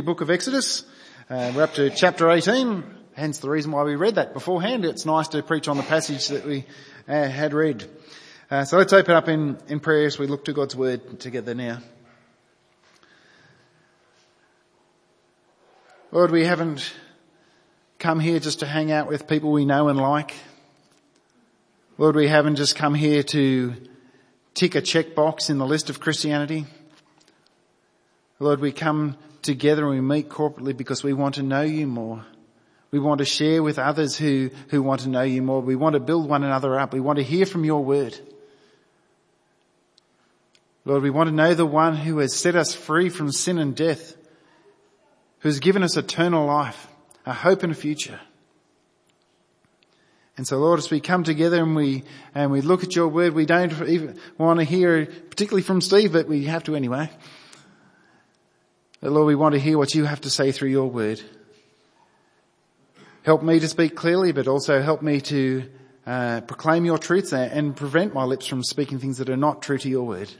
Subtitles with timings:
[0.00, 0.84] Book of Exodus.
[1.30, 4.84] Uh, we're up to chapter 18, hence the reason why we read that beforehand.
[4.84, 6.64] It's nice to preach on the passage that we
[7.08, 7.84] uh, had read.
[8.50, 11.54] Uh, so let's open up in, in prayer as we look to God's word together
[11.54, 11.80] now.
[16.10, 16.92] Lord, we haven't
[17.98, 20.34] come here just to hang out with people we know and like.
[21.98, 23.74] Lord, we haven't just come here to
[24.54, 26.66] tick a checkbox in the list of Christianity.
[28.40, 32.24] Lord, we come together and we meet corporately because we want to know you more.
[32.90, 35.60] We want to share with others who, who want to know you more.
[35.60, 36.92] We want to build one another up.
[36.92, 38.18] We want to hear from your word.
[40.84, 43.74] Lord, we want to know the one who has set us free from sin and
[43.74, 44.14] death,
[45.40, 46.86] who has given us eternal life,
[47.24, 48.20] a hope and a future.
[50.36, 53.34] And so Lord, as we come together and we, and we look at your word,
[53.34, 57.08] we don't even want to hear, particularly from Steve, but we have to anyway.
[59.10, 61.20] Lord, we want to hear what you have to say through your word.
[63.22, 65.68] Help me to speak clearly, but also help me to
[66.06, 69.76] uh, proclaim your truths and prevent my lips from speaking things that are not true
[69.76, 70.30] to your word.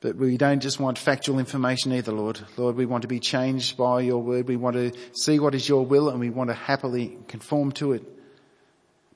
[0.00, 2.40] But we don't just want factual information either, Lord.
[2.58, 4.48] Lord, we want to be changed by your word.
[4.48, 7.92] We want to see what is your will and we want to happily conform to
[7.92, 8.04] it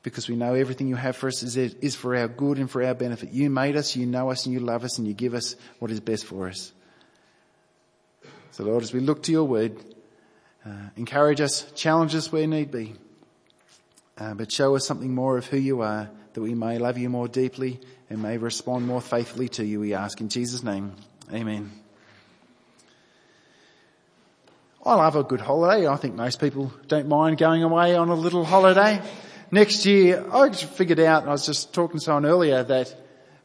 [0.02, 2.82] because we know everything you have for us is, is for our good and for
[2.82, 3.32] our benefit.
[3.32, 5.90] You made us, you know us, and you love us, and you give us what
[5.90, 6.72] is best for us.
[8.52, 9.76] So Lord, as we look to your word,
[10.64, 12.94] uh, encourage us, challenge us where need be,
[14.18, 17.08] uh, but show us something more of who you are, that we may love you
[17.08, 20.94] more deeply and may respond more faithfully to you, we ask in Jesus' name.
[21.32, 21.70] Amen.
[24.84, 25.86] I love a good holiday.
[25.86, 29.02] I think most people don't mind going away on a little holiday
[29.50, 32.94] next year, I figured out, I was just talking to someone earlier that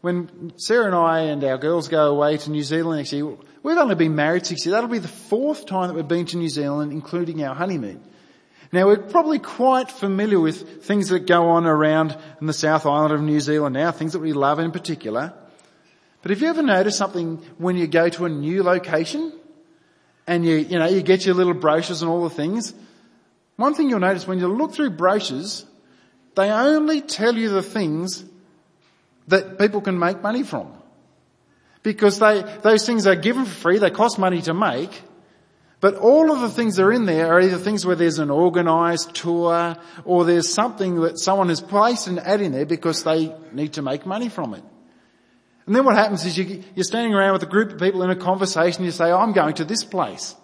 [0.06, 3.26] when Sarah and I and our girls go away to New Zealand next year,
[3.64, 4.74] we've only been married six years.
[4.74, 8.04] That'll be the fourth time that we've been to New Zealand, including our honeymoon.
[8.72, 13.16] Now we're probably quite familiar with things that go on around in the South Island
[13.16, 15.34] of New Zealand now, things that we love in particular.
[16.22, 19.34] But have you ever noticed something when you go to a new location
[20.28, 22.76] and you, you know, you get your little brochures and all the things?
[23.56, 25.66] One thing you'll notice when you look through brochures,
[26.36, 28.24] they only tell you the things
[29.28, 30.72] that people can make money from.
[31.84, 35.04] Because they, those things are given for free, they cost money to make,
[35.86, 38.32] but all of the things that are in there are either things where there's an
[38.32, 43.36] organised tour or there's something that someone has placed an ad in there because they
[43.52, 44.64] need to make money from it.
[45.68, 48.10] And then what happens is you, you're standing around with a group of people in
[48.10, 50.36] a conversation, you say, oh, I'm going to this place.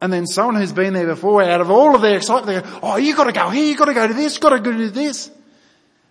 [0.00, 2.80] And then someone who's been there before, out of all of their excitement, they go,
[2.82, 5.30] oh, you've gotta go here, you've gotta go to this, you've gotta go to this.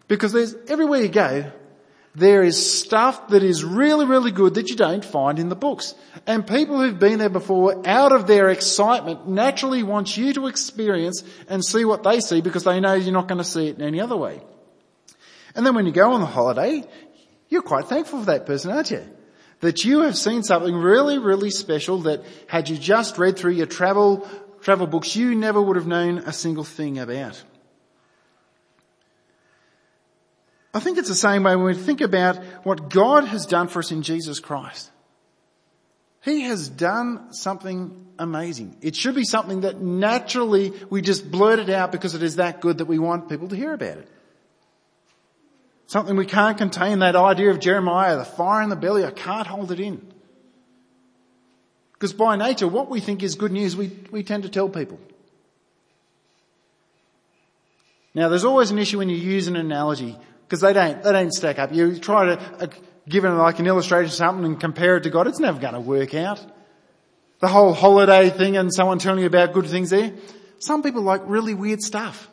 [0.07, 1.51] Because there's, everywhere you go,
[2.13, 5.95] there is stuff that is really, really good that you don't find in the books.
[6.27, 11.23] And people who've been there before, out of their excitement, naturally want you to experience
[11.47, 13.81] and see what they see because they know you're not going to see it in
[13.81, 14.41] any other way.
[15.55, 16.83] And then when you go on the holiday,
[17.49, 19.03] you're quite thankful for that person, aren't you?
[19.61, 23.67] that you have seen something really, really special that had you just read through your
[23.67, 24.27] travel,
[24.61, 27.41] travel books, you never would have known a single thing about.
[30.73, 33.79] I think it's the same way when we think about what God has done for
[33.79, 34.89] us in Jesus Christ.
[36.23, 38.77] He has done something amazing.
[38.81, 42.61] It should be something that naturally we just blurt it out because it is that
[42.61, 44.07] good that we want people to hear about it.
[45.87, 49.47] Something we can't contain, that idea of Jeremiah, the fire in the belly, I can't
[49.47, 50.13] hold it in.
[51.93, 54.99] Because by nature, what we think is good news, we, we tend to tell people.
[58.13, 60.17] Now there's always an issue when you use an analogy,
[60.51, 61.73] because they don't, they don't stack up.
[61.73, 62.67] You try to uh,
[63.07, 65.75] give it like an illustration of something and compare it to God, it's never going
[65.75, 66.45] to work out.
[67.39, 70.11] The whole holiday thing and someone telling you about good things there.
[70.59, 72.29] Some people like really weird stuff.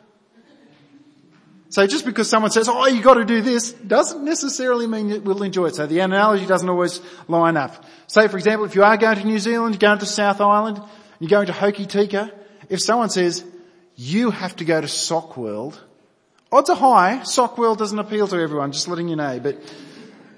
[1.69, 5.41] So just because someone says, oh, you gotta do this, doesn't necessarily mean you will
[5.41, 5.75] enjoy it.
[5.75, 6.99] So the analogy doesn't always
[7.29, 7.85] line up.
[8.07, 10.81] Say for example, if you are going to New Zealand, you're going to South Island,
[11.19, 12.31] you're going to Hokitika,
[12.67, 13.45] if someone says,
[13.95, 15.81] you have to go to Sock World,
[16.51, 19.57] odds are high, Sock World doesn't appeal to everyone, just letting you know, but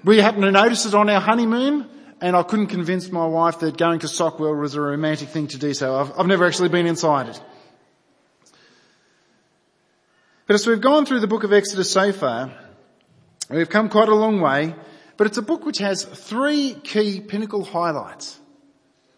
[0.04, 1.88] we happened to notice it on our honeymoon,
[2.20, 5.48] and I couldn't convince my wife that going to Sock World was a romantic thing
[5.48, 5.96] to do so.
[5.96, 7.40] I've, I've never actually been inside it.
[10.46, 12.52] But as we've gone through the book of Exodus so far,
[13.48, 14.74] we've come quite a long way,
[15.16, 18.38] but it's a book which has three key pinnacle highlights.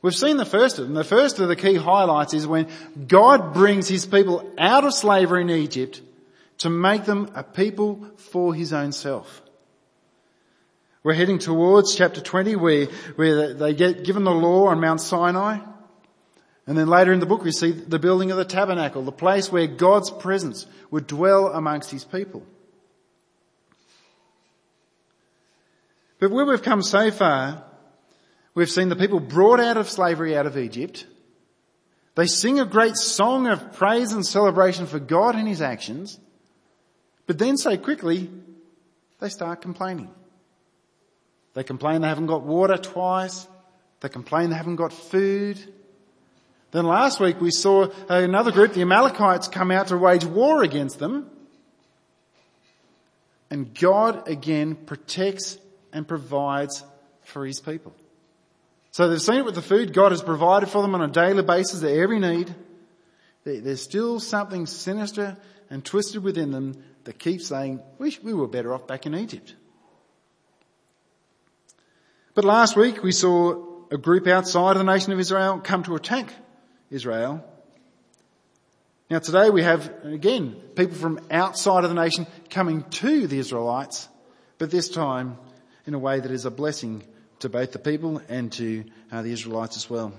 [0.02, 0.94] We've seen the first of them.
[0.94, 2.68] The first of the key highlights is when
[3.08, 6.02] God brings his people out of slavery in Egypt
[6.58, 9.42] to make them a people for his own self.
[11.02, 12.86] We're heading towards chapter 20 where,
[13.16, 15.58] where they get given the law on Mount Sinai.
[16.66, 19.52] And then later in the book we see the building of the tabernacle, the place
[19.52, 22.42] where God's presence would dwell amongst his people.
[26.18, 27.64] But where we've come so far,
[28.54, 31.06] we've seen the people brought out of slavery out of Egypt.
[32.14, 36.18] They sing a great song of praise and celebration for God and his actions.
[37.26, 38.30] But then so quickly,
[39.20, 40.10] they start complaining.
[41.54, 43.46] They complain they haven't got water twice.
[44.00, 45.58] They complain they haven't got food.
[46.72, 50.98] Then last week we saw another group, the Amalekites, come out to wage war against
[50.98, 51.30] them.
[53.50, 55.56] And God again protects
[55.92, 56.82] and provides
[57.22, 57.94] for his people.
[58.90, 59.92] So they've seen it with the food.
[59.92, 62.52] God has provided for them on a daily basis their every need.
[63.44, 65.36] There's still something sinister
[65.70, 69.54] and twisted within them that keep saying, we, we were better off back in Egypt.
[72.34, 75.94] But last week we saw a group outside of the nation of Israel come to
[75.94, 76.32] attack
[76.90, 77.44] Israel.
[79.10, 84.08] Now today we have, again, people from outside of the nation coming to the Israelites,
[84.58, 85.38] but this time
[85.86, 87.04] in a way that is a blessing
[87.40, 90.12] to both the people and to uh, the Israelites as well.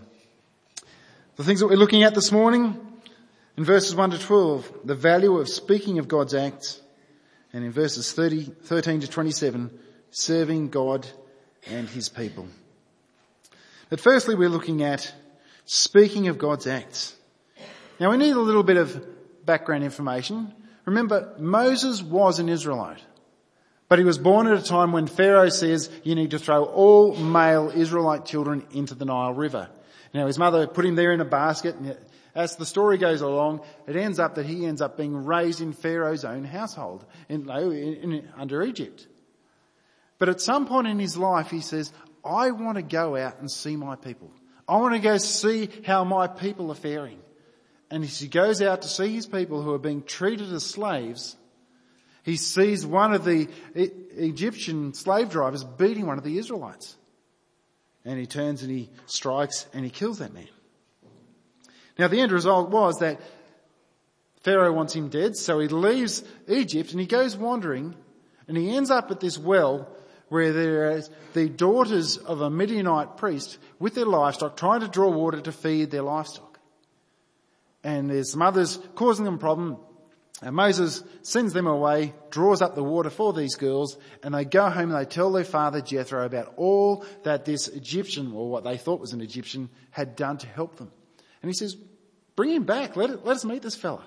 [1.36, 2.80] The things that we're looking at this morning,
[3.58, 6.82] in verses 1 to 12, the value of speaking of God's acts,
[7.54, 9.80] and in verses 30, 13 to 27,
[10.12, 11.08] serving God
[11.68, 12.48] and his people.
[13.90, 15.14] But firstly, we're looking at
[15.66, 17.16] speaking of God's acts.
[18.00, 20.54] Now we need a little bit of background information.
[20.86, 23.02] Remember, Moses was an Israelite.
[23.88, 27.16] But he was born at a time when Pharaoh says you need to throw all
[27.16, 29.70] male Israelite children into the Nile River.
[30.14, 31.76] Now his mother put him there in a basket
[32.36, 35.72] as the story goes along, it ends up that he ends up being raised in
[35.72, 39.08] Pharaoh's own household in, in, in, under Egypt.
[40.20, 41.94] But at some point in his life, he says,
[42.24, 44.32] I want to go out and see my people.
[44.68, 47.20] I want to go see how my people are faring.
[47.90, 51.38] And as he goes out to see his people who are being treated as slaves,
[52.24, 56.98] he sees one of the Egyptian slave drivers beating one of the Israelites.
[58.04, 60.48] And he turns and he strikes and he kills that man.
[61.98, 63.20] Now the end result was that
[64.42, 67.96] Pharaoh wants him dead, so he leaves Egypt and he goes wandering
[68.48, 69.90] and he ends up at this well
[70.30, 71.02] where there are
[71.34, 75.92] the daughters of a Midianite priest with their livestock trying to draw water to feed
[75.92, 76.60] their livestock.
[77.84, 79.78] And there's mothers causing them problem.
[80.42, 84.70] And Moses sends them away, draws up the water for these girls, and they go
[84.70, 88.78] home and they tell their father Jethro about all that this Egyptian, or what they
[88.78, 90.92] thought was an Egyptian, had done to help them.
[91.46, 91.78] And he says,
[92.36, 94.04] bring him back, let, it, let us meet this fella.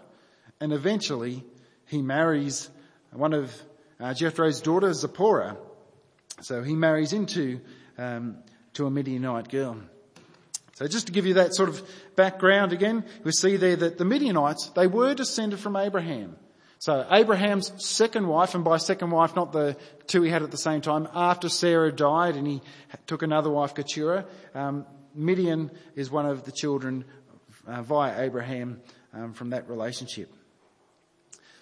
[0.60, 1.44] And eventually
[1.86, 2.68] he marries
[3.12, 3.54] one of
[4.00, 5.56] uh, Jethro's daughters, Zipporah,
[6.40, 7.60] so he marries into
[7.96, 8.38] um,
[8.72, 9.76] to a Midianite girl.
[10.74, 11.80] So just to give you that sort of
[12.16, 16.34] background again, we see there that the Midianites, they were descended from Abraham.
[16.80, 19.76] So Abraham's second wife, and by second wife, not the
[20.08, 22.62] two he had at the same time, after Sarah died and he
[23.06, 24.26] took another wife, Keturah,
[24.56, 24.86] um,
[25.18, 27.04] Midian is one of the children
[27.68, 28.80] uh, via Abraham
[29.12, 30.32] um, from that relationship.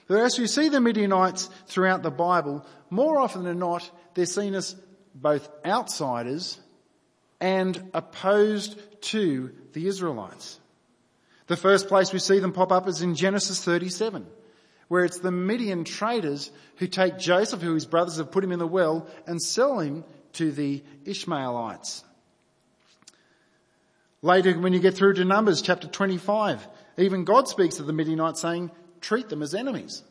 [0.09, 4.55] But as we see the Midianites throughout the Bible, more often than not, they're seen
[4.55, 4.77] as
[5.15, 6.61] both outsiders
[7.41, 10.61] and opposed to the Israelites.
[11.49, 14.27] The first place we see them pop up is in Genesis 37,
[14.89, 18.59] where it's the Midian traders who take Joseph, who his brothers have put him in
[18.59, 22.05] the well, and sell him to the Ishmaelites.
[24.23, 26.67] Later, when you get through to Numbers chapter 25,
[26.99, 28.71] even God speaks to the Midianites saying,
[29.01, 30.03] treat them as enemies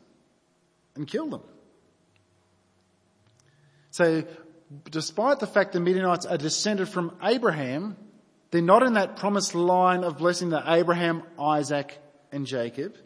[0.94, 1.42] and kill them.
[3.90, 4.24] So
[4.90, 7.96] despite the fact the Midianites are descended from Abraham,
[8.50, 11.98] they're not in that promised line of blessing that Abraham, Isaac
[12.32, 12.96] and Jacob.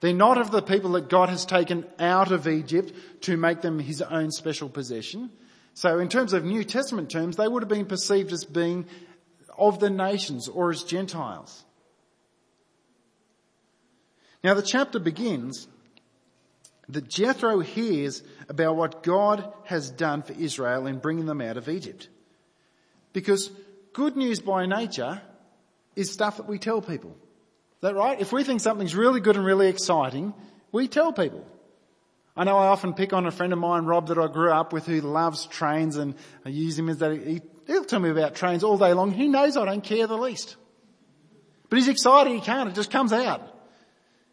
[0.00, 2.92] They're not of the people that God has taken out of Egypt
[3.22, 5.30] to make them his own special possession.
[5.72, 8.86] So in terms of New Testament terms, they would have been perceived as being
[9.58, 11.64] of the nations or as Gentiles.
[14.42, 15.68] Now the chapter begins
[16.88, 21.68] that Jethro hears about what God has done for Israel in bringing them out of
[21.68, 22.08] Egypt.
[23.12, 23.50] Because
[23.92, 25.22] good news by nature
[25.96, 27.10] is stuff that we tell people.
[27.10, 28.20] Is that right?
[28.20, 30.34] If we think something's really good and really exciting,
[30.72, 31.46] we tell people.
[32.36, 34.72] I know I often pick on a friend of mine, Rob, that I grew up
[34.72, 37.12] with who loves trains and I use him as that.
[37.12, 39.12] He, he'll tell me about trains all day long.
[39.12, 40.56] He knows I don't care the least.
[41.68, 43.42] But he's excited, he can't, it just comes out.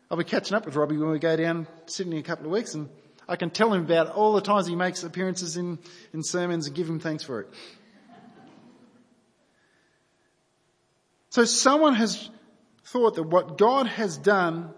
[0.10, 2.52] I'll be catching up with Robbie when we go down Sydney in a couple of
[2.52, 2.90] weeks and
[3.28, 5.80] I can tell him about all the times he makes appearances in,
[6.14, 7.48] in sermons and give him thanks for it.
[11.30, 12.30] So someone has
[12.84, 14.74] thought that what God has done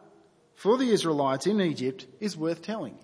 [0.54, 2.98] for the Israelites in Egypt is worth telling.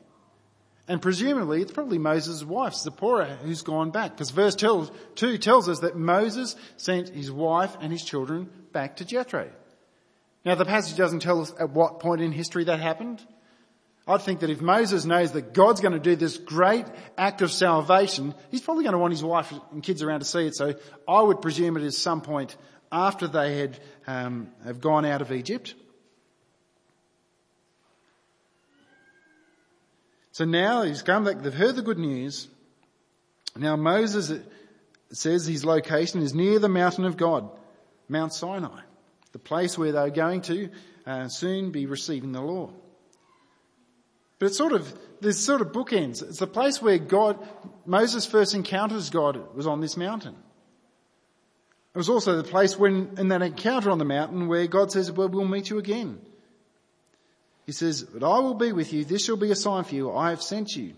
[0.90, 4.12] And presumably it's probably Moses' wife, Zipporah, who's gone back.
[4.12, 9.06] Because verse 2 tells us that Moses sent his wife and his children back to
[9.06, 9.52] Jethro.
[10.44, 13.24] Now the passage doesn't tell us at what point in history that happened.
[14.08, 17.52] I'd think that if Moses knows that God's going to do this great act of
[17.52, 20.56] salvation, he's probably going to want his wife and kids around to see it.
[20.56, 20.74] So
[21.08, 22.58] I would presume it is some point
[22.92, 25.76] after they had um, have gone out of Egypt.
[30.32, 32.48] So now he's come back, they've heard the good news.
[33.56, 34.32] Now Moses
[35.12, 37.50] says his location is near the mountain of God,
[38.08, 38.82] Mount Sinai,
[39.32, 40.70] the place where they're going to
[41.06, 42.70] uh, soon be receiving the law.
[44.38, 46.24] But it's sort of, there's sort of bookends.
[46.24, 47.38] It's the place where God,
[47.86, 50.36] Moses first encounters God was on this mountain.
[51.94, 55.12] It was also the place when, in that encounter on the mountain where God says,
[55.12, 56.22] well, we'll meet you again.
[57.70, 59.06] He says, but I will be with you.
[59.06, 60.12] This shall be a sign for you.
[60.12, 60.96] I have sent you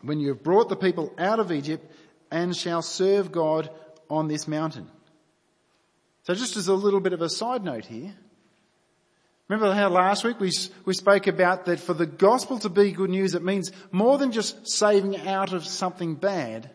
[0.00, 1.84] when you have brought the people out of Egypt
[2.30, 3.68] and shall serve God
[4.08, 4.88] on this mountain.
[6.22, 8.14] So just as a little bit of a side note here,
[9.48, 10.52] remember how last week we,
[10.84, 14.30] we spoke about that for the gospel to be good news, it means more than
[14.30, 16.70] just saving out of something bad.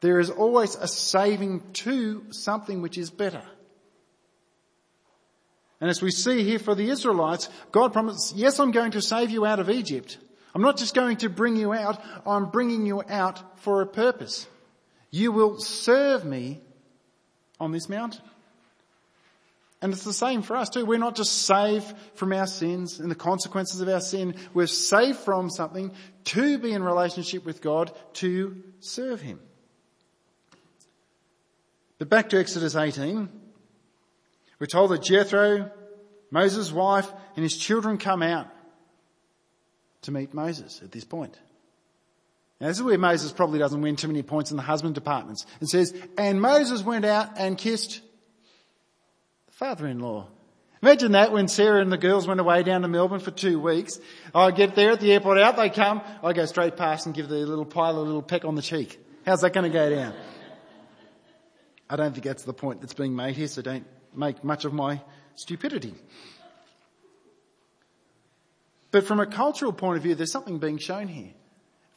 [0.00, 3.42] There is always a saving to something which is better.
[5.80, 9.30] And as we see here for the Israelites, God promised, yes, I'm going to save
[9.30, 10.18] you out of Egypt.
[10.54, 14.46] I'm not just going to bring you out, I'm bringing you out for a purpose.
[15.10, 16.60] You will serve me
[17.60, 18.22] on this mountain.
[19.80, 20.84] And it's the same for us too.
[20.84, 24.34] We're not just saved from our sins and the consequences of our sin.
[24.52, 25.92] We're saved from something
[26.24, 29.38] to be in relationship with God, to serve Him.
[31.98, 33.28] But back to Exodus 18.
[34.58, 35.70] We're told that Jethro,
[36.30, 38.48] Moses' wife, and his children come out
[40.02, 41.38] to meet Moses at this point.
[42.60, 45.46] Now this is where Moses probably doesn't win too many points in the husband departments.
[45.60, 48.00] It says, and Moses went out and kissed
[49.46, 50.26] the father-in-law.
[50.82, 53.98] Imagine that when Sarah and the girls went away down to Melbourne for two weeks.
[54.32, 56.02] I get there at the airport, out they come.
[56.22, 58.98] I go straight past and give the little pilot a little peck on the cheek.
[59.26, 60.14] How's that going to go down?
[61.90, 63.86] I don't think that's the point that's being made here, so don't
[64.18, 65.00] make much of my
[65.34, 65.94] stupidity.
[68.90, 71.32] But from a cultural point of view, there's something being shown here.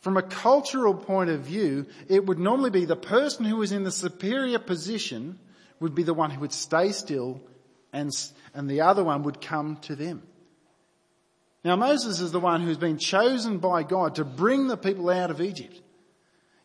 [0.01, 3.83] From a cultural point of view, it would normally be the person who was in
[3.83, 5.39] the superior position
[5.79, 7.41] would be the one who would stay still
[7.93, 8.09] and,
[8.53, 10.23] and the other one would come to them.
[11.63, 15.29] Now Moses is the one who's been chosen by God to bring the people out
[15.29, 15.79] of Egypt.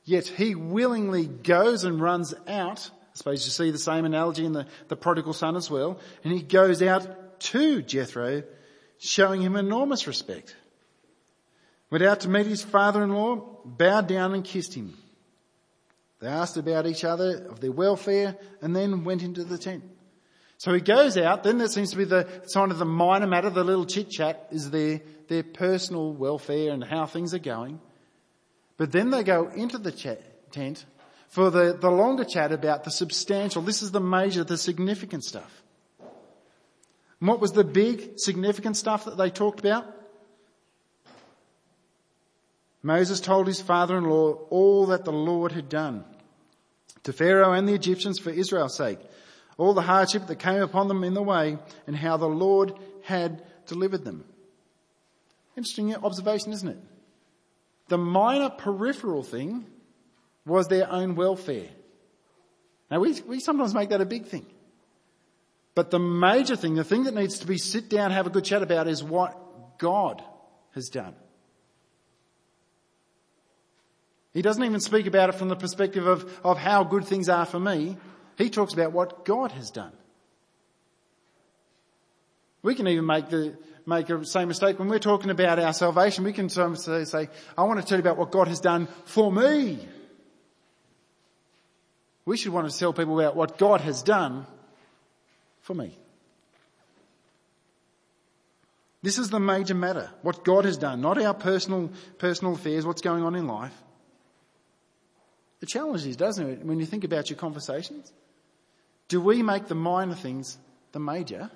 [0.04, 4.66] Yet he willingly goes and runs out suppose you see the same analogy in the,
[4.88, 5.98] the prodigal son as well.
[6.22, 8.42] And he goes out to Jethro,
[8.98, 10.54] showing him enormous respect.
[11.90, 14.96] Went out to meet his father-in-law, bowed down and kissed him.
[16.20, 19.84] They asked about each other, of their welfare, and then went into the tent.
[20.58, 23.50] So he goes out, then there seems to be the sign of the minor matter,
[23.50, 27.80] the little chit chat is their, their personal welfare and how things are going.
[28.78, 29.92] But then they go into the
[30.50, 30.84] tent
[31.28, 33.62] for the, the longer chat about the substantial.
[33.62, 35.62] This is the major, the significant stuff.
[37.20, 39.86] And what was the big, significant stuff that they talked about?
[42.82, 46.04] Moses told his father-in-law all that the Lord had done
[47.02, 48.98] to Pharaoh and the Egyptians for Israel's sake,
[49.58, 53.42] all the hardship that came upon them in the way and how the Lord had
[53.66, 54.24] delivered them.
[55.56, 56.78] Interesting observation, isn't it?
[57.88, 59.66] The minor peripheral thing
[60.46, 61.68] was their own welfare.
[62.90, 64.46] Now we, we sometimes make that a big thing.
[65.74, 68.44] But the major thing, the thing that needs to be sit down, have a good
[68.44, 70.22] chat about is what God
[70.74, 71.14] has done.
[74.32, 77.46] He doesn't even speak about it from the perspective of, of how good things are
[77.46, 77.96] for me.
[78.38, 79.92] He talks about what God has done.
[82.62, 86.24] We can even make the, make the same mistake when we're talking about our salvation.
[86.24, 89.32] We can say, say, I want to tell you about what God has done for
[89.32, 89.78] me.
[92.26, 94.46] We should want to tell people about what God has done
[95.60, 95.96] for me.
[99.02, 100.10] This is the major matter.
[100.22, 103.72] What God has done, not our personal, personal affairs, what's going on in life.
[105.60, 108.12] The challenge is, doesn't it, when you think about your conversations?
[109.08, 110.58] Do we make the minor things
[110.92, 111.50] the major?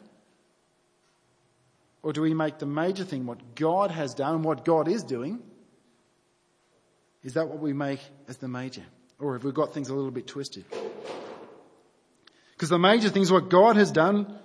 [2.03, 5.03] Or do we make the major thing what God has done and what God is
[5.03, 5.43] doing
[7.23, 8.85] Is that what we make as the major?
[9.21, 10.65] Or have we got things a little bit twisted?
[12.53, 14.39] Because the major thing is what God has done.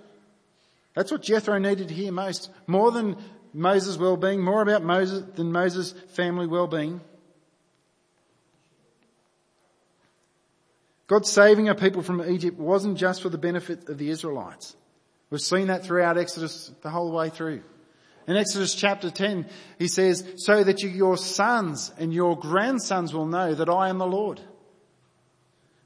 [0.94, 2.50] That's what Jethro needed to hear most.
[2.66, 3.16] More than
[3.52, 7.00] Moses' well-being, more about Moses than Moses' family well-being.
[11.06, 14.76] God saving a people from Egypt wasn't just for the benefit of the Israelites.
[15.30, 17.62] We've seen that throughout Exodus the whole way through.
[18.26, 19.46] In Exodus chapter 10,
[19.78, 23.98] he says, so that you, your sons and your grandsons will know that I am
[23.98, 24.40] the Lord.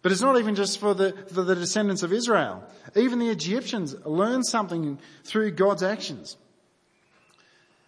[0.02, 2.64] But it's not even just for the, for the descendants of Israel.
[2.96, 6.36] Even the Egyptians learn something through God's actions.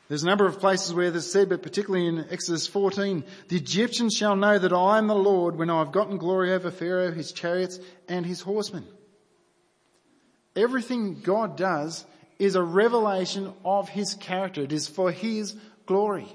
[0.09, 3.57] There's a number of places where this is said, but particularly in Exodus 14, the
[3.57, 7.33] Egyptians shall know that I am the Lord when I've gotten glory over Pharaoh, his
[7.33, 7.79] chariots,
[8.09, 8.85] and his horsemen.
[10.55, 12.05] Everything God does
[12.39, 14.63] is a revelation of his character.
[14.63, 16.29] It is for his glory.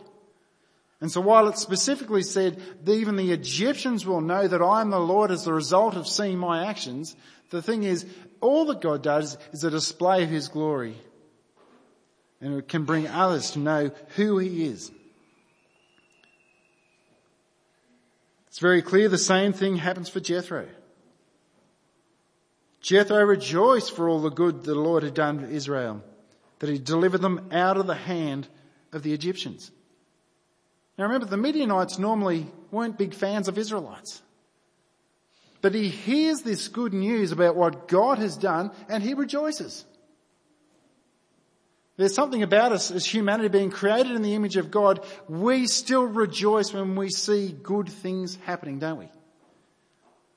[1.00, 4.90] And so while it specifically said that even the Egyptians will know that I am
[4.90, 7.16] the Lord as the result of seeing my actions,
[7.52, 8.06] the thing is,
[8.42, 10.98] all that God does is a display of his glory.
[12.42, 14.92] And it can bring others to know who he is.
[18.48, 20.68] It's very clear the same thing happens for Jethro.
[22.82, 26.04] Jethro rejoiced for all the good the Lord had done for Israel,
[26.60, 28.48] that he delivered them out of the hand
[28.92, 29.72] of the Egyptians.
[30.98, 34.22] Now remember, the Midianites normally weren't big fans of Israelites.
[35.62, 39.86] But he hears this good news about what God has done and he rejoices.
[41.98, 45.04] There's something about us as humanity being created in the image of God.
[45.28, 49.10] We still rejoice when we see good things happening, don't we?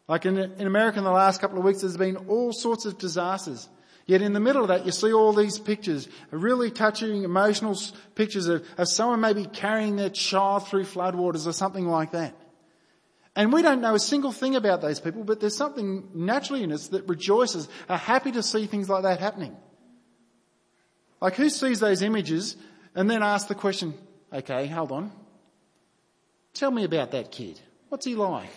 [0.08, 2.96] Like in, in America in the last couple of weeks, there's been all sorts of
[2.98, 3.68] disasters.
[4.10, 7.78] Yet in the middle of that, you see all these pictures, really touching, emotional
[8.16, 12.34] pictures of, of someone maybe carrying their child through floodwaters or something like that.
[13.36, 16.72] And we don't know a single thing about those people, but there's something naturally in
[16.72, 19.56] us that rejoices, are happy to see things like that happening.
[21.20, 22.56] Like who sees those images
[22.96, 23.94] and then asks the question,
[24.32, 25.12] okay, hold on.
[26.52, 27.60] Tell me about that kid.
[27.90, 28.50] What's he like?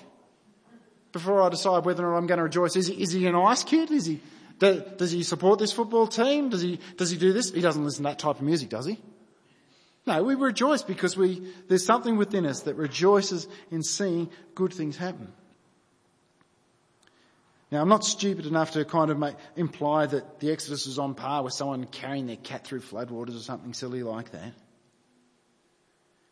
[1.11, 2.75] Before I decide whether or not I'm going to rejoice.
[2.75, 3.91] Is he, is he a nice kid?
[3.91, 4.19] Is he,
[4.63, 6.49] does he support this football team?
[6.49, 7.51] Does he, does he do this?
[7.51, 8.97] He doesn't listen to that type of music, does he?
[10.05, 14.97] No, we rejoice because we, there's something within us that rejoices in seeing good things
[14.97, 15.31] happen.
[17.71, 21.15] Now I'm not stupid enough to kind of make, imply that the Exodus is on
[21.15, 24.53] par with someone carrying their cat through floodwaters or something silly like that.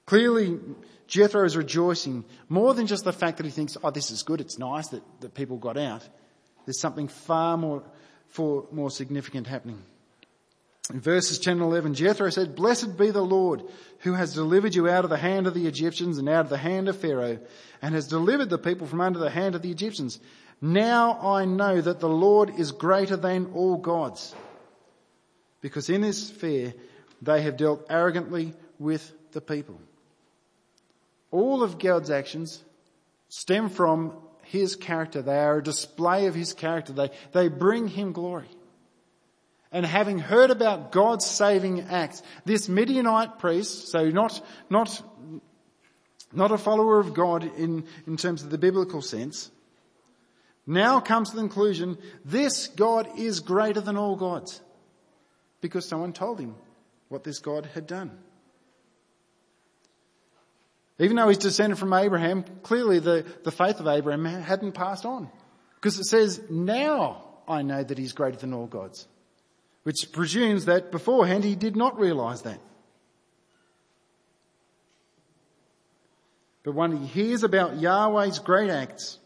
[0.06, 0.60] Clearly,
[1.08, 4.42] Jethro is rejoicing more than just the fact that he thinks, oh, this is good,
[4.42, 6.08] it's nice that, that people got out.
[6.66, 7.84] There's something far more
[8.32, 9.82] for more significant happening.
[10.92, 13.64] In verses 10 and 11, Jethro said, Blessed be the Lord
[14.00, 16.58] who has delivered you out of the hand of the Egyptians and out of the
[16.58, 17.40] hand of Pharaoh
[17.82, 20.20] and has delivered the people from under the hand of the Egyptians.
[20.60, 24.36] Now I know that the Lord is greater than all gods
[25.62, 26.74] because in this fair
[27.22, 29.80] they have dealt arrogantly with the people.
[31.30, 32.62] All of God's actions
[33.30, 34.14] stem from
[34.52, 35.22] his character.
[35.22, 36.92] They are a display of his character.
[36.92, 38.50] They, they bring him glory.
[39.72, 45.02] And having heard about God's saving acts, this Midianite priest, so not, not,
[46.34, 49.50] not a follower of God in, in terms of the biblical sense,
[50.68, 54.62] now comes to the conclusion, this God is greater than all gods.
[55.62, 56.56] Because someone told him
[57.08, 58.12] what this God had done.
[61.02, 65.32] Even though he's descended from Abraham, clearly the, the faith of Abraham hadn't passed on.
[65.76, 69.08] Because it says, now I know that he's greater than all gods.
[69.82, 72.60] Which presumes that beforehand he did not realize that.
[76.62, 79.18] But when he hears about Yahweh's great acts,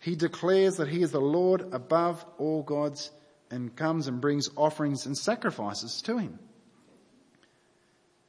[0.00, 3.12] he declares that he is the Lord above all gods
[3.52, 6.40] and comes and brings offerings and sacrifices to him.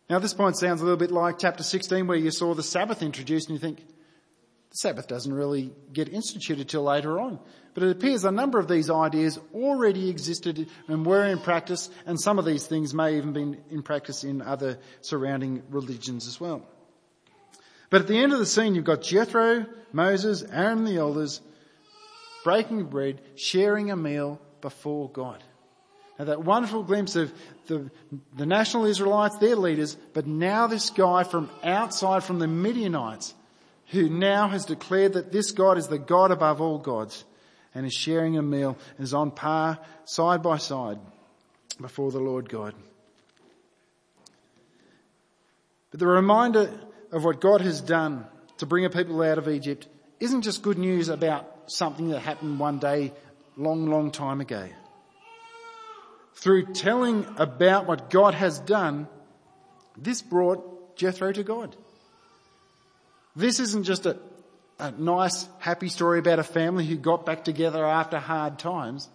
[0.10, 3.02] Now this point sounds a little bit like chapter 16 where you saw the Sabbath
[3.02, 7.40] introduced and you think, the Sabbath doesn't really get instituted till later on.
[7.74, 12.20] But it appears a number of these ideas already existed and were in practice and
[12.20, 16.68] some of these things may even be in practice in other surrounding religions as well.
[17.90, 21.42] But at the end of the scene you've got Jethro, Moses, Aaron and the elders
[22.44, 25.44] breaking bread, sharing a meal before God.
[26.18, 27.34] Now that wonderful glimpse of
[27.68, 27.90] the,
[28.36, 33.34] the national Israelites, their leaders, but now this guy from outside from the Midianites
[33.88, 37.24] who now has declared that this God is the God above all gods
[37.74, 41.00] and is sharing a meal is on par side by side
[41.80, 42.74] before the Lord God.
[45.92, 46.72] But the reminder
[47.12, 48.26] of what God has done
[48.58, 49.88] to bring a people out of Egypt
[50.20, 53.14] isn't just good news about something that happened one day
[53.58, 54.68] long, long time ago.
[56.36, 59.08] Through telling about what God has done,
[59.98, 61.76] this brought Jethro to God.
[63.36, 64.18] This isn't just a,
[64.80, 69.10] a nice, happy story about a family who got back together after hard times.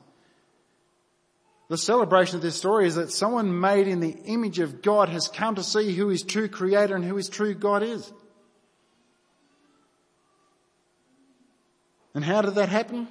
[1.68, 5.28] The celebration of this story is that someone made in the image of God has
[5.28, 8.12] come to see who his true creator and who his true God is.
[12.12, 13.06] And how did that happen?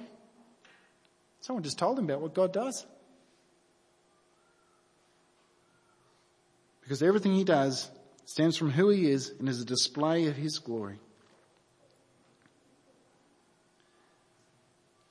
[1.40, 2.84] Someone just told him about what God does.
[6.90, 7.88] Because everything he does
[8.24, 10.98] stems from who he is and is a display of his glory.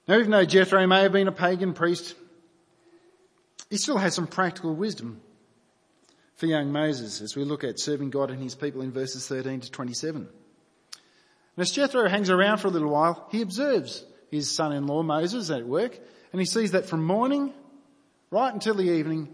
[0.06, 2.16] Now even though Jethro may have been a pagan priest,
[3.70, 5.22] he still has some practical wisdom
[6.36, 9.62] for young Moses as we look at serving God and his people in verses 13
[9.62, 10.24] to 27.
[10.24, 10.32] And
[11.56, 15.98] as Jethro hangs around for a little while, he observes his son-in-law Moses at work
[16.34, 17.54] and he sees that from morning
[18.32, 19.34] right until the evening,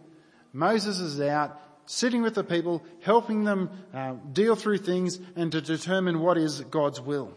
[0.53, 5.61] Moses is out sitting with the people, helping them uh, deal through things and to
[5.61, 7.33] determine what is God's will.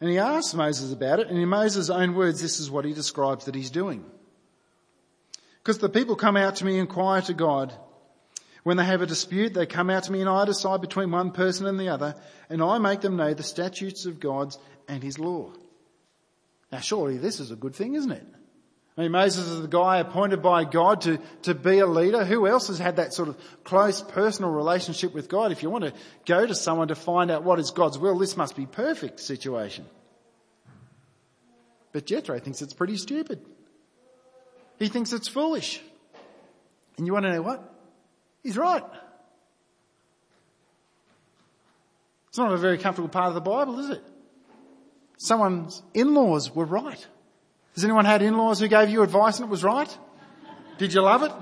[0.00, 2.94] And he asks Moses about it, and in Moses' own words, this is what he
[2.94, 4.04] describes that he's doing.
[5.62, 7.74] Because the people come out to me and inquire to God,
[8.62, 11.32] when they have a dispute, they come out to me and I decide between one
[11.32, 12.14] person and the other,
[12.48, 14.54] and I make them know the statutes of God
[14.88, 15.52] and his law.
[16.72, 18.26] Now surely this is a good thing, isn't it?
[19.00, 22.22] I mean, Moses is the guy appointed by God to, to be a leader.
[22.22, 25.52] Who else has had that sort of close personal relationship with God?
[25.52, 25.94] If you want to
[26.26, 29.86] go to someone to find out what is God's will, this must be perfect situation.
[31.92, 33.40] But Jethro thinks it's pretty stupid.
[34.78, 35.80] He thinks it's foolish.
[36.98, 37.74] And you want to know what?
[38.42, 38.84] He's right.
[42.28, 44.02] It's not a very comfortable part of the Bible, is it?
[45.16, 47.06] Someone's in-laws were right.
[47.74, 49.98] Has anyone had in-laws who gave you advice and it was right?
[50.78, 51.32] Did you love it?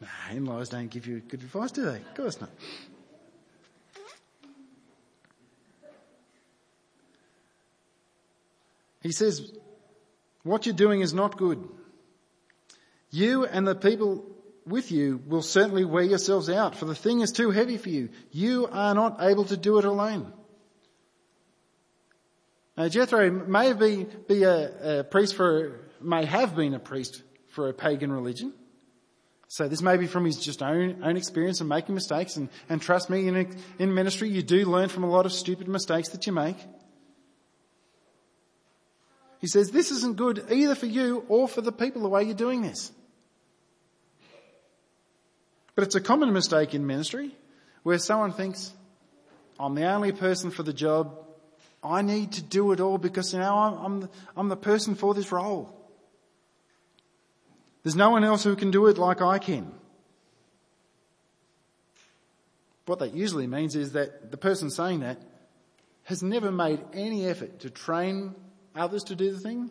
[0.00, 1.96] Nah, in-laws don't give you good advice, do they?
[1.96, 2.50] Of course not.
[9.02, 9.52] He says,
[10.42, 11.68] what you're doing is not good.
[13.10, 14.24] You and the people
[14.66, 18.08] with you will certainly wear yourselves out, for the thing is too heavy for you.
[18.32, 20.32] You are not able to do it alone.
[22.76, 27.68] Now Jethro may be, be a, a priest for, may have been a priest for
[27.68, 28.52] a pagan religion.
[29.48, 32.82] So this may be from his just own, own experience of making mistakes and, and
[32.82, 36.26] trust me, in, in ministry you do learn from a lot of stupid mistakes that
[36.26, 36.56] you make.
[39.40, 42.34] He says this isn't good either for you or for the people the way you're
[42.34, 42.90] doing this.
[45.74, 47.36] But it's a common mistake in ministry
[47.82, 48.72] where someone thinks,
[49.60, 51.25] I'm the only person for the job.
[51.86, 54.94] I need to do it all because you know I'm, I'm, the, I'm the person
[54.94, 55.72] for this role.
[57.82, 59.72] There's no one else who can do it like I can.
[62.86, 65.20] What that usually means is that the person saying that
[66.04, 68.34] has never made any effort to train
[68.74, 69.70] others to do the thing,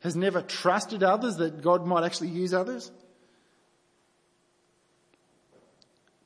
[0.00, 2.90] has never trusted others that God might actually use others.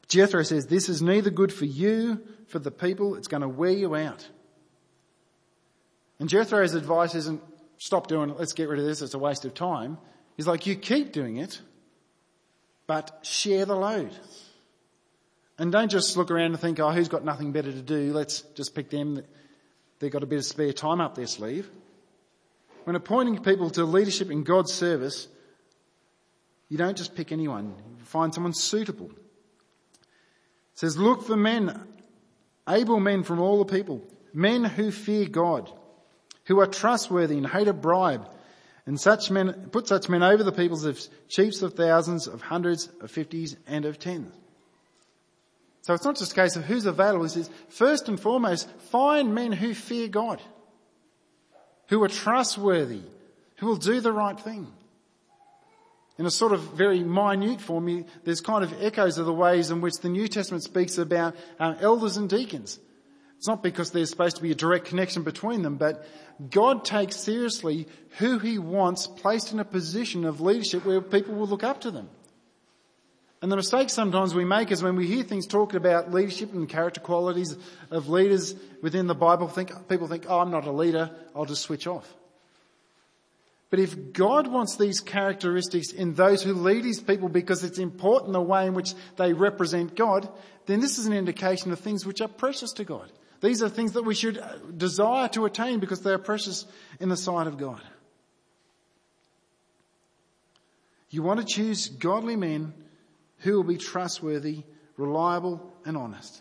[0.08, 3.70] Jethro says, this is neither good for you, for the people, it's going to wear
[3.70, 4.28] you out.
[6.22, 7.42] And Jethro's advice isn't
[7.78, 9.98] stop doing it, let's get rid of this, it's a waste of time.
[10.36, 11.60] He's like, you keep doing it,
[12.86, 14.12] but share the load.
[15.58, 18.12] And don't just look around and think, oh, who's got nothing better to do?
[18.12, 19.20] Let's just pick them.
[19.98, 21.68] They've got a bit of spare time up their sleeve.
[22.84, 25.26] When appointing people to leadership in God's service,
[26.68, 27.74] you don't just pick anyone.
[27.98, 29.10] You find someone suitable.
[29.10, 30.06] It
[30.74, 31.82] says, look for men,
[32.68, 35.68] able men from all the people, men who fear God,
[36.44, 38.28] who are trustworthy and hate a bribe,
[38.86, 42.88] and such men, put such men over the peoples of chiefs of thousands, of hundreds,
[43.00, 44.34] of fifties, and of tens.
[45.82, 47.24] So it's not just a case of who's available.
[47.24, 50.40] It says, first and foremost, find men who fear God,
[51.88, 53.02] who are trustworthy,
[53.56, 54.66] who will do the right thing
[56.18, 59.80] in a sort of very minute form, there's kind of echoes of the ways in
[59.80, 62.78] which the New Testament speaks about uh, elders and deacons.
[63.42, 66.06] It's not because there's supposed to be a direct connection between them, but
[66.48, 71.48] God takes seriously who He wants placed in a position of leadership where people will
[71.48, 72.08] look up to them.
[73.42, 76.68] And the mistake sometimes we make is when we hear things talking about leadership and
[76.68, 77.56] character qualities
[77.90, 81.62] of leaders within the Bible, think, people think, oh, I'm not a leader, I'll just
[81.62, 82.06] switch off.
[83.70, 88.34] But if God wants these characteristics in those who lead his people because it's important
[88.34, 90.28] the way in which they represent God,
[90.66, 93.10] then this is an indication of things which are precious to God.
[93.42, 94.40] These are things that we should
[94.78, 96.64] desire to attain because they are precious
[97.00, 97.82] in the sight of God.
[101.10, 102.72] You want to choose godly men
[103.38, 104.62] who will be trustworthy,
[104.96, 106.40] reliable and honest.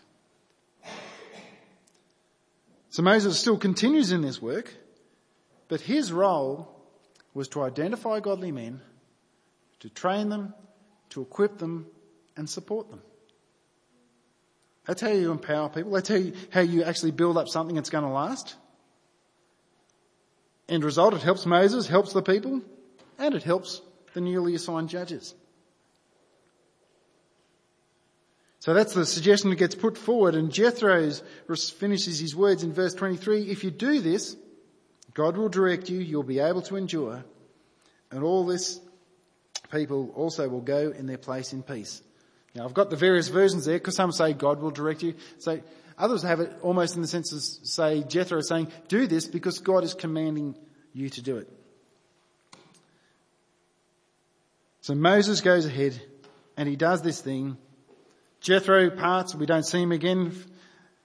[2.90, 4.72] So Moses still continues in this work,
[5.68, 6.68] but his role
[7.34, 8.80] was to identify godly men,
[9.80, 10.54] to train them,
[11.10, 11.86] to equip them,
[12.36, 13.02] and support them.
[14.86, 15.92] That's how you empower people.
[15.92, 18.56] That's how you, how you actually build up something that's going to last.
[20.68, 22.62] End result, it helps Moses, helps the people,
[23.18, 23.82] and it helps
[24.14, 25.34] the newly assigned judges.
[28.60, 32.94] So that's the suggestion that gets put forward and Jethro finishes his words in verse
[32.94, 33.50] 23.
[33.50, 34.36] If you do this,
[35.14, 37.24] God will direct you, you'll be able to endure,
[38.10, 38.80] and all this
[39.72, 42.02] people also will go in their place in peace.
[42.54, 45.14] Now I've got the various versions there because some say God will direct you.
[45.38, 45.60] So
[45.96, 49.84] others have it almost in the sense of say Jethro saying, do this because God
[49.84, 50.56] is commanding
[50.92, 51.48] you to do it.
[54.82, 56.00] So Moses goes ahead
[56.56, 57.56] and he does this thing.
[58.40, 60.34] Jethro parts, we don't see him again.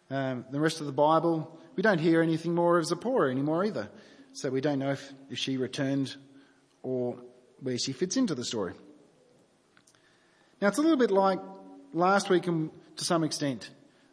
[0.09, 3.89] Um, the rest of the Bible, we don't hear anything more of Zipporah anymore either.
[4.33, 6.15] So we don't know if, if she returned
[6.81, 7.17] or
[7.59, 8.73] where she fits into the story.
[10.61, 11.39] Now it's a little bit like
[11.93, 13.69] last week and to some extent.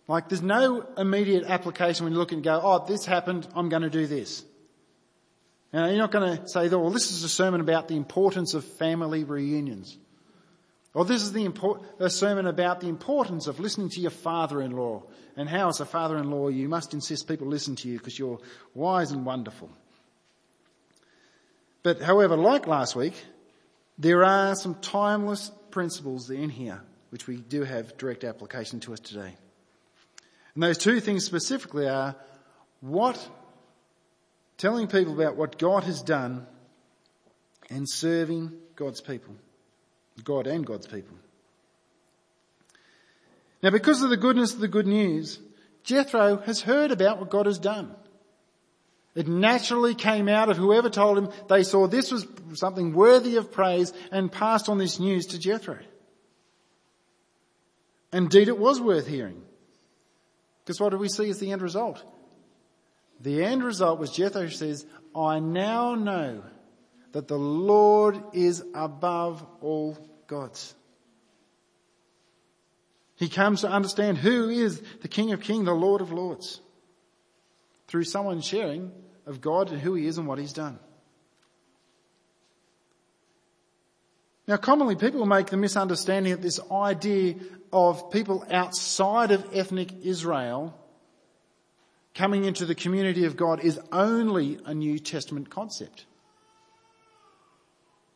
[0.06, 3.82] Like there's no immediate application when you look and go, oh, this happened, I'm going
[3.82, 4.44] to do this.
[5.72, 8.64] Now you're not going to say, well, this is a sermon about the importance of
[8.64, 9.96] family reunions.
[10.92, 15.02] Or this is the import, a sermon about the importance of listening to your father-in-law
[15.36, 18.38] and how as a father-in-law you must insist people listen to you because you're
[18.74, 19.68] wise and wonderful.
[21.82, 23.14] But however, like last week,
[23.98, 29.00] there are some timeless principles in here which we do have direct application to us
[29.00, 29.34] today.
[30.54, 32.14] And those two things specifically are
[32.80, 33.28] what,
[34.56, 36.46] telling people about what God has done
[37.70, 39.34] and serving God's people.
[40.22, 41.16] God and God's people.
[43.60, 45.40] Now because of the goodness of the good news,
[45.82, 47.96] Jethro has heard about what God has done.
[49.14, 53.52] It naturally came out of whoever told him they saw this was something worthy of
[53.52, 55.78] praise and passed on this news to Jethro.
[58.12, 59.42] Indeed, it was worth hearing.
[60.64, 62.02] Because what do we see as the end result?
[63.20, 66.42] The end result was Jethro says, I now know
[67.12, 69.96] that the Lord is above all
[70.26, 70.74] gods.
[73.16, 76.60] He comes to understand who is the King of Kings, the Lord of Lords,
[77.86, 78.92] through someone sharing
[79.26, 80.78] of God and who He is and what He's done.
[84.46, 87.36] Now commonly people make the misunderstanding that this idea
[87.72, 90.78] of people outside of ethnic Israel
[92.14, 96.06] coming into the community of God is only a New Testament concept.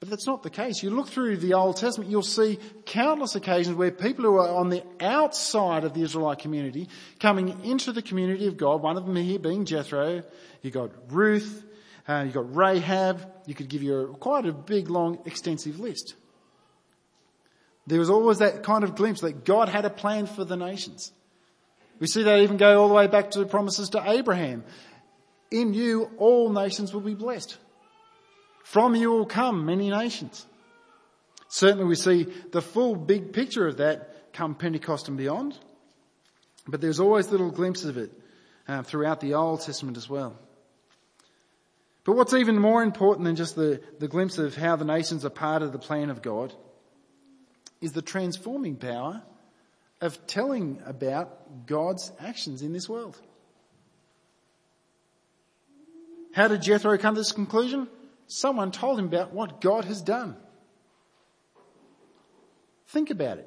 [0.01, 0.83] But that's not the case.
[0.83, 4.69] You look through the Old Testament, you'll see countless occasions where people who are on
[4.69, 9.17] the outside of the Israelite community coming into the community of God, one of them
[9.17, 10.23] here being Jethro,
[10.63, 11.65] you got Ruth,
[12.09, 16.15] uh, you got Rahab, you could give you quite a big, long, extensive list.
[17.89, 21.11] There was always that kind of glimpse that God had a plan for the nations.
[21.99, 24.63] We see that even go all the way back to the promises to Abraham.
[25.51, 27.57] In you, all nations will be blessed.
[28.69, 30.45] From you will come many nations.
[31.49, 35.59] Certainly we see the full big picture of that come Pentecost and beyond.
[36.67, 38.13] But there's always little glimpses of it
[38.69, 40.37] uh, throughout the Old Testament as well.
[42.05, 45.31] But what's even more important than just the, the glimpse of how the nations are
[45.31, 46.53] part of the plan of God
[47.81, 49.23] is the transforming power
[50.03, 53.19] of telling about God's actions in this world.
[56.33, 57.89] How did Jethro come to this conclusion?
[58.29, 60.37] Someone told him about what God has done.
[62.89, 63.47] Think about it.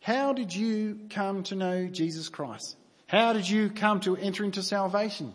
[0.00, 2.76] How did you come to know Jesus Christ?
[3.06, 5.32] How did you come to enter into salvation?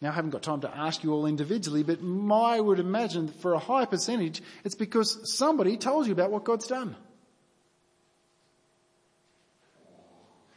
[0.00, 2.00] Now I haven't got time to ask you all individually, but
[2.32, 6.44] I would imagine that for a high percentage, it's because somebody told you about what
[6.44, 6.96] God's done.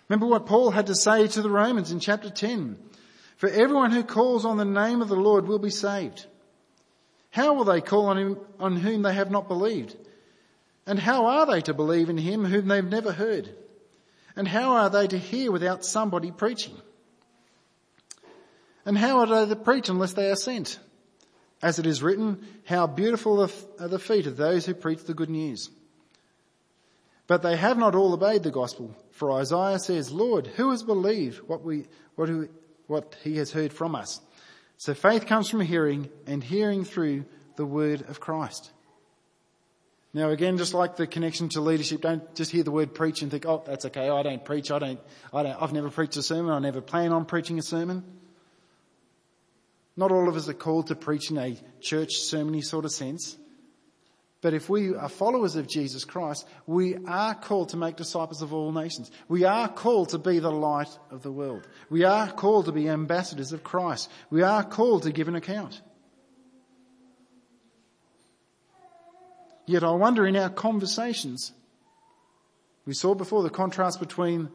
[0.09, 2.77] Remember what Paul had to say to the Romans in chapter 10.
[3.37, 6.25] For everyone who calls on the name of the Lord will be saved.
[7.35, 9.93] How will they call on him on whom they have not believed?
[10.87, 13.53] And how are they to believe in him whom they've never heard?
[14.37, 16.77] And how are they to hear without somebody preaching?
[18.85, 20.79] And how are they to preach unless they are sent?
[21.61, 25.29] As it is written, how beautiful are the feet of those who preach the good
[25.29, 25.69] news.
[27.27, 28.95] But they have not all obeyed the gospel.
[29.11, 32.29] For Isaiah says, Lord, who has believed what we, what,
[32.87, 34.21] what he has heard from us?
[34.77, 38.71] So faith comes from hearing and hearing through the word of Christ.
[40.13, 43.29] Now again, just like the connection to leadership, don't just hear the word preach and
[43.29, 44.09] think, oh, that's okay.
[44.09, 44.71] I don't preach.
[44.71, 44.99] I don't,
[45.33, 46.51] I don't, I've never preached a sermon.
[46.51, 48.03] I never plan on preaching a sermon.
[49.97, 53.37] Not all of us are called to preach in a church sermony sort of sense.
[54.45, 58.53] But if we are followers of Jesus Christ, we are called to make disciples of
[58.53, 59.09] all nations.
[59.27, 61.67] We are called to be the light of the world.
[61.89, 64.07] We are called to be ambassadors of Christ.
[64.29, 65.81] We are called to give an account.
[69.65, 71.51] Yet I wonder in our conversations,
[72.85, 74.49] we saw before the contrast between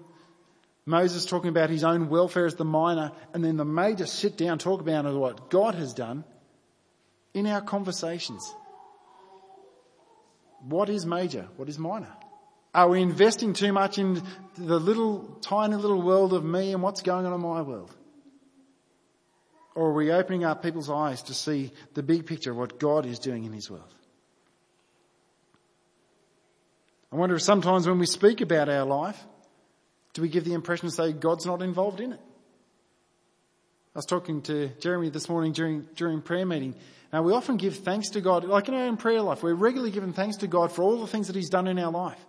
[0.87, 4.59] Moses talking about his own welfare as the minor and then the major sit down
[4.59, 6.23] talk about what God has done
[7.35, 8.55] in our conversations.
[10.69, 11.49] What is major?
[11.57, 12.13] What is minor?
[12.75, 14.23] Are we investing too much in
[14.57, 17.95] the little, tiny little world of me and what's going on in my world?
[19.75, 23.07] Or are we opening up people's eyes to see the big picture of what God
[23.07, 23.95] is doing in his world?
[27.13, 29.21] I wonder if sometimes when we speak about our life,
[30.13, 32.21] do we give the impression to say God's not involved in it?
[33.95, 36.75] I was talking to Jeremy this morning during, during prayer meeting
[37.13, 39.91] now we often give thanks to God, like in our own prayer life, we're regularly
[39.91, 42.25] giving thanks to God for all the things that He's done in our life.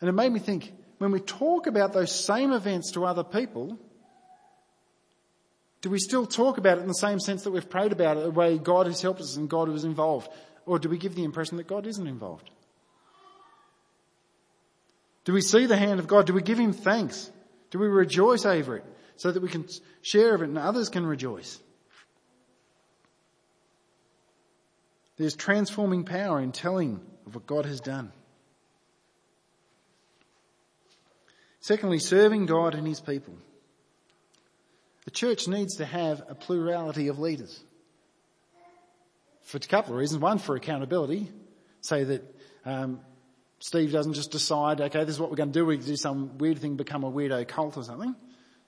[0.00, 3.78] And it made me think, when we talk about those same events to other people,
[5.80, 8.24] do we still talk about it in the same sense that we've prayed about it,
[8.24, 10.28] the way God has helped us and God was involved?
[10.66, 12.50] Or do we give the impression that God isn't involved?
[15.24, 16.26] Do we see the hand of God?
[16.26, 17.30] Do we give Him thanks?
[17.70, 18.84] Do we rejoice over it
[19.16, 19.66] so that we can
[20.02, 21.58] share of it and others can rejoice?
[25.16, 28.12] There's transforming power in telling of what God has done.
[31.60, 33.34] Secondly, serving God and His people.
[35.04, 37.60] The church needs to have a plurality of leaders.
[39.42, 40.20] For a couple of reasons.
[40.20, 41.30] One, for accountability.
[41.80, 43.00] Say that um,
[43.60, 45.64] Steve doesn't just decide, okay, this is what we're going to do.
[45.64, 48.14] We do some weird thing, become a weirdo cult or something,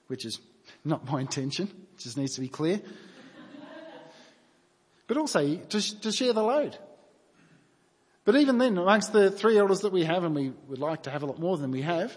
[0.08, 0.40] which is
[0.84, 1.68] not my intention.
[1.68, 2.80] It just needs to be clear
[5.08, 6.78] but also to, to share the load.
[8.24, 11.10] But even then, amongst the three elders that we have, and we would like to
[11.10, 12.16] have a lot more than we have,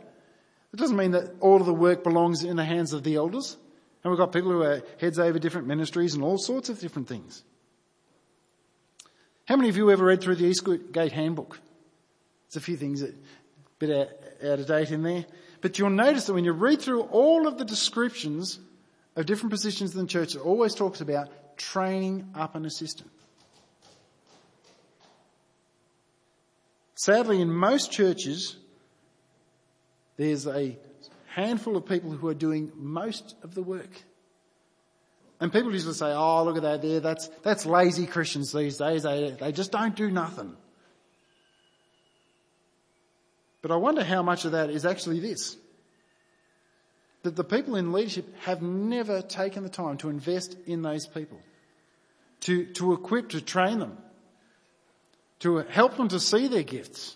[0.74, 3.58] it doesn't mean that all of the work belongs in the hands of the elders.
[4.04, 7.08] And we've got people who are heads over different ministries and all sorts of different
[7.08, 7.44] things.
[9.46, 11.60] How many of you ever read through the Eastgate Handbook?
[12.48, 13.16] There's a few things that a
[13.80, 14.10] bit out,
[14.52, 15.26] out of date in there.
[15.62, 18.60] But you'll notice that when you read through all of the descriptions
[19.16, 23.12] of different positions in the church, it always talks about training up an assistant.
[26.96, 28.58] Sadly, in most churches,
[30.18, 30.78] there's a
[31.28, 34.04] handful of people who are doing most of the work.
[35.40, 39.04] And people usually say, oh, look at that there, that's, that's lazy Christians these days,
[39.04, 40.56] they, they just don't do nothing.
[43.62, 45.58] But I wonder how much of that is actually this
[47.24, 51.40] that the people in leadership have never taken the time to invest in those people,
[52.42, 53.96] to, to equip, to train them,
[55.40, 57.16] to help them to see their gifts.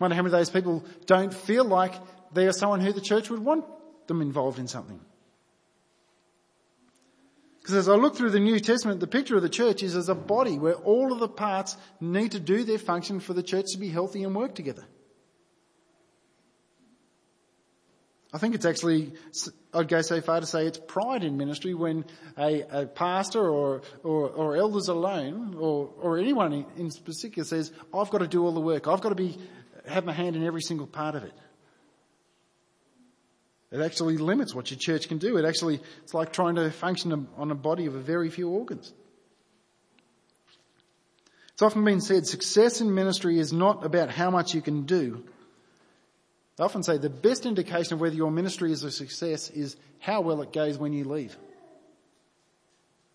[0.00, 1.94] I wonder how many of those people don't feel like
[2.32, 3.66] they are someone who the church would want
[4.06, 5.00] them involved in something.
[7.62, 10.08] Because as I look through the New Testament, the picture of the church is as
[10.08, 13.66] a body where all of the parts need to do their function for the church
[13.72, 14.84] to be healthy and work together.
[18.32, 19.12] I think it's actually,
[19.72, 22.04] I'd go so far to say it's pride in ministry when
[22.36, 27.70] a, a pastor or, or, or, elders alone or, or anyone in, in particular says,
[27.94, 28.88] I've got to do all the work.
[28.88, 29.38] I've got to be,
[29.86, 31.32] have my hand in every single part of it.
[33.72, 35.38] It actually limits what your church can do.
[35.38, 38.92] It actually, it's like trying to function on a body of a very few organs.
[41.54, 45.24] It's often been said success in ministry is not about how much you can do,
[46.58, 50.20] I often say the best indication of whether your ministry is a success is how
[50.20, 51.36] well it goes when you leave.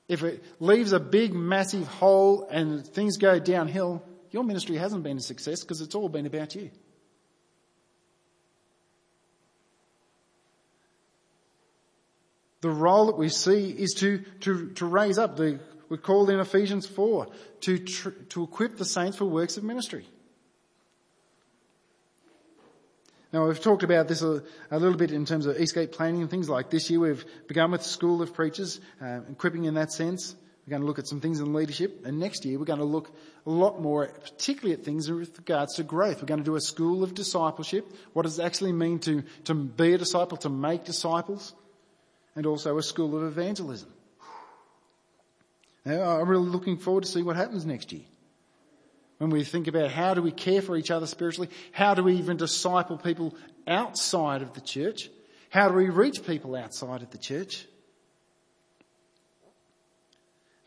[0.07, 5.17] If it leaves a big massive hole and things go downhill, your ministry hasn't been
[5.17, 6.71] a success because it's all been about you.
[12.67, 15.57] The role that we see is to, to, to raise up, the,
[15.87, 17.27] we're called in Ephesians 4,
[17.61, 20.05] to, to equip the saints for works of ministry.
[23.31, 26.29] Now we've talked about this a, a, little bit in terms of Eastgate planning and
[26.29, 26.99] things like this year.
[26.99, 30.35] We've begun with School of Preachers, uh, equipping in that sense.
[30.65, 32.05] We're going to look at some things in leadership.
[32.05, 33.15] And next year we're going to look
[33.45, 36.21] a lot more, particularly at things with regards to growth.
[36.21, 37.89] We're going to do a school of discipleship.
[38.11, 41.53] What does it actually mean to, to be a disciple, to make disciples?
[42.37, 43.91] And also a school of evangelism.
[45.83, 48.03] Now, I'm really looking forward to see what happens next year.
[49.17, 52.13] When we think about how do we care for each other spiritually, how do we
[52.17, 53.33] even disciple people
[53.67, 55.09] outside of the church,
[55.49, 57.65] how do we reach people outside of the church?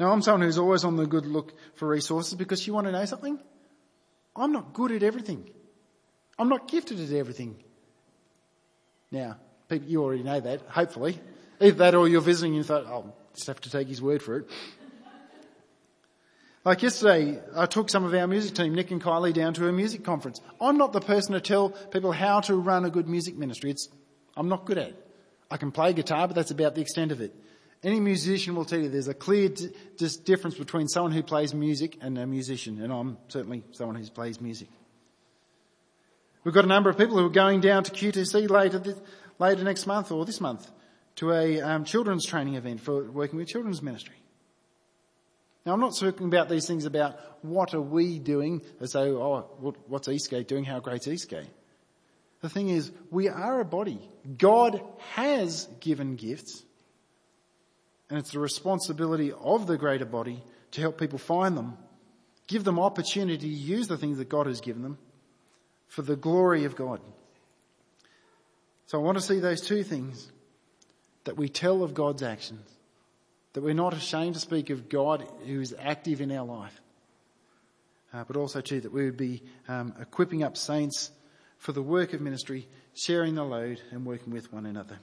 [0.00, 2.92] Now I'm someone who's always on the good look for resources because you want to
[2.92, 3.38] know something?
[4.34, 5.48] I'm not good at everything.
[6.36, 7.62] I'm not gifted at everything.
[9.12, 9.36] Now,
[9.68, 11.20] people, you already know that, hopefully.
[11.60, 14.22] Either that or you're visiting and you thought, I'll just have to take his word
[14.22, 14.50] for it.
[16.64, 19.72] Like yesterday, I took some of our music team, Nick and Kylie, down to a
[19.72, 20.40] music conference.
[20.60, 23.70] I'm not the person to tell people how to run a good music ministry.
[23.70, 23.88] It's,
[24.36, 25.06] I'm not good at it.
[25.50, 27.34] I can play guitar, but that's about the extent of it.
[27.82, 29.70] Any musician will tell you there's a clear d-
[30.24, 34.38] difference between someone who plays music and a musician, and I'm certainly someone who plays
[34.38, 34.68] music.
[36.44, 38.98] We've got a number of people who are going down to QTC later, this,
[39.38, 40.70] later next month or this month
[41.16, 44.16] to a um, children's training event for working with children's ministry.
[45.66, 49.74] Now I'm not talking about these things about what are we doing as though, oh,
[49.86, 50.64] what's Eastgate doing?
[50.64, 51.48] How great's Eastgate?
[52.40, 54.00] The thing is, we are a body.
[54.38, 54.82] God
[55.14, 56.62] has given gifts
[58.10, 60.42] and it's the responsibility of the greater body
[60.72, 61.78] to help people find them,
[62.48, 64.98] give them opportunity to use the things that God has given them
[65.86, 67.00] for the glory of God.
[68.86, 70.30] So I want to see those two things
[71.30, 72.68] that we tell of God's actions
[73.52, 76.80] that we're not ashamed to speak of God who is active in our life.
[78.12, 81.12] Uh, but also too that we would be um, equipping up saints
[81.56, 84.98] for the work of ministry, sharing the load and working with one another.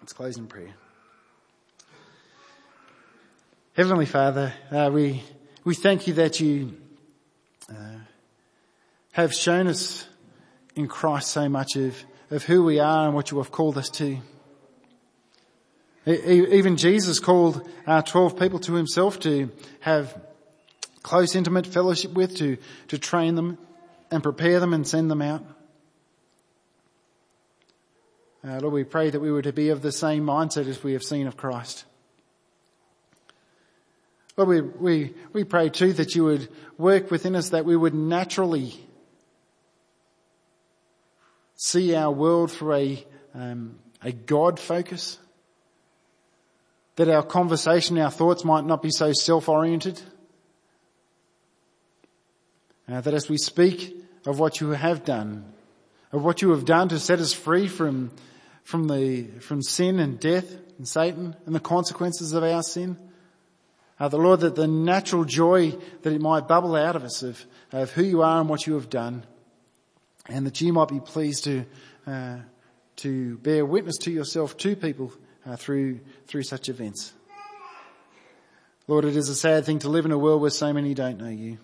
[0.00, 0.74] Let's close in prayer.
[3.74, 5.22] Heavenly Father, uh, we,
[5.62, 6.76] we thank you that you
[7.70, 8.00] uh,
[9.12, 10.08] have shown us
[10.74, 13.88] in Christ so much of, of who we are and what you have called us
[13.90, 14.18] to.
[16.06, 19.50] Even Jesus called uh, 12 people to himself to
[19.80, 20.16] have
[21.02, 23.58] close, intimate fellowship with, to, to train them
[24.12, 25.44] and prepare them and send them out.
[28.46, 30.92] Uh, Lord, we pray that we were to be of the same mindset as we
[30.92, 31.84] have seen of Christ.
[34.36, 36.48] Lord, we, we, we pray too that you would
[36.78, 38.74] work within us that we would naturally
[41.56, 45.18] see our world through a, um, a God focus
[46.96, 50.00] that our conversation, our thoughts might not be so self-oriented.
[52.88, 55.44] Uh, that as we speak of what you have done,
[56.12, 58.10] of what you have done to set us free from,
[58.64, 62.96] from the, from sin and death and Satan and the consequences of our sin,
[63.98, 65.70] uh, the Lord, that the natural joy
[66.02, 68.74] that it might bubble out of us of, of who you are and what you
[68.74, 69.24] have done,
[70.28, 71.64] and that you might be pleased to,
[72.06, 72.36] uh,
[72.96, 75.12] to bear witness to yourself to people
[75.46, 77.12] uh, through, through such events.
[78.88, 81.18] Lord, it is a sad thing to live in a world where so many don't
[81.18, 81.58] know you.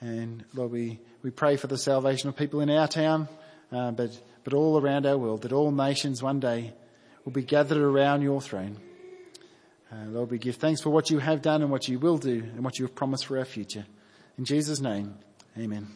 [0.00, 3.28] And Lord, we, we pray for the salvation of people in our town,
[3.72, 4.10] uh, but,
[4.44, 6.72] but all around our world, that all nations one day
[7.24, 8.76] will be gathered around your throne.
[9.90, 12.42] Uh, Lord, we give thanks for what you have done and what you will do
[12.54, 13.86] and what you have promised for our future.
[14.36, 15.14] In Jesus' name,
[15.56, 15.88] amen.